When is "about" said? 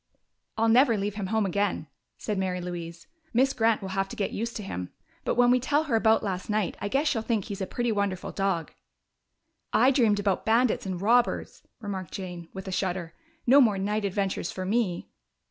5.95-6.23, 10.19-10.43